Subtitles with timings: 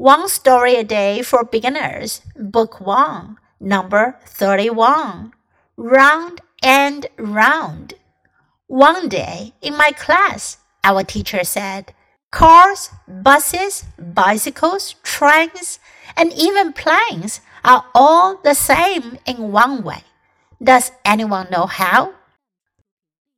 [0.00, 5.34] One Story a Day for Beginners, Book 1, Number 31.
[5.76, 7.92] Round and Round.
[8.66, 11.92] One day in my class, our teacher said,
[12.32, 15.78] Cars, buses, bicycles, trains,
[16.16, 20.04] and even planes are all the same in one way.
[20.62, 22.14] Does anyone know how?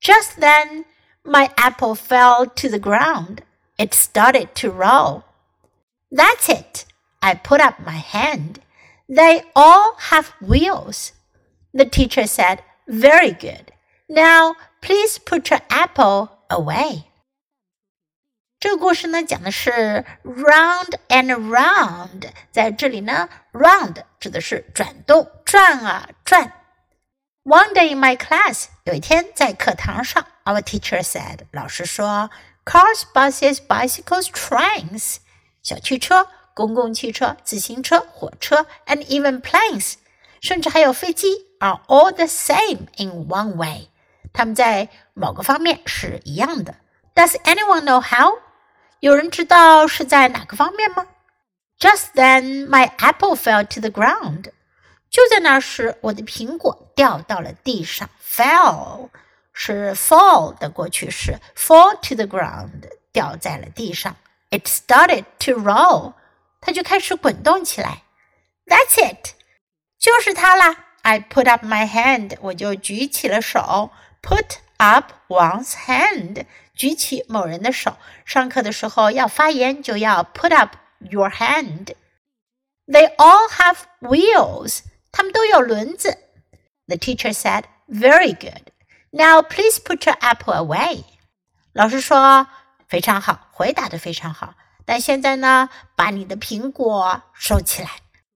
[0.00, 0.86] Just then,
[1.22, 3.42] my apple fell to the ground.
[3.78, 5.25] It started to roll.
[6.11, 6.85] That's it.
[7.21, 8.59] I put up my hand.
[9.07, 11.11] They all have wheels.
[11.73, 13.71] The teacher said, Very good.
[14.09, 17.05] Now, please put your apple away.
[18.59, 22.29] 这个故事呢，讲的是 round and round。
[22.51, 26.51] 在这里呢，round 指的是转动、转啊转。
[27.43, 32.29] One day in my class，有一天在课堂上，our teacher said，老师说，
[32.65, 35.17] cars, buses, bicycles, trains，
[35.65, 39.93] 小汽车、公共汽车、自行车、火车，and even planes，
[40.41, 43.89] 甚至还有飞机，are all the same in one way。
[44.33, 46.75] 它们在某个方面是一样的。
[47.13, 48.39] Does anyone know how？
[48.99, 51.07] 有人知道是在哪个方面吗？
[51.79, 54.51] Just then, my apple fell to the ground.
[55.09, 58.09] 就在那时，我的苹果掉到了地上。
[58.23, 59.09] Fell
[59.51, 64.15] 是 fall 的过去式，fall to the ground 掉在了地上。
[64.49, 66.13] It started to roll，
[66.59, 68.03] 它就开始滚动起来。
[68.65, 69.33] That's it，
[69.97, 70.85] 就是它啦。
[71.03, 73.91] I put up my hand，我就举起了手。
[74.21, 77.97] Put up one's hand，举起某人的手。
[78.23, 86.19] 上课的时候要发言，就要 put up your hand。They all have wheels，他们都有轮子。
[86.87, 88.71] The teacher said, "Very good.
[89.09, 91.03] Now please put your apple away."
[91.73, 92.47] 老师说
[92.87, 94.53] 非常好，回答的非常好。
[94.85, 97.89] 但现在呢，把你的苹果收起来，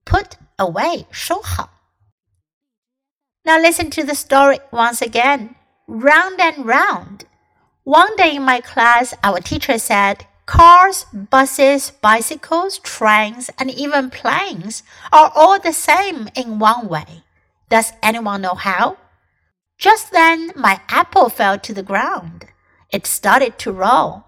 [0.05, 1.69] put away，收好。
[3.43, 5.55] Now listen to the story once again
[5.87, 7.21] round and round.
[7.83, 14.81] One day in my class, our teacher said, Cars, buses, bicycles, trains, and even planes
[15.11, 17.23] are all the same in one way.
[17.69, 18.97] Does anyone know how?
[19.77, 22.45] Just then, my apple fell to the ground.
[22.91, 24.23] It started to roll.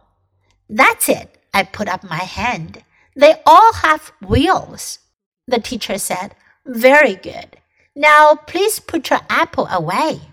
[0.74, 2.82] That's it, I put up my hand.
[3.14, 5.00] They all have wheels.
[5.46, 6.34] The teacher said,
[6.64, 7.58] Very good.
[7.94, 10.31] Now please put your apple away.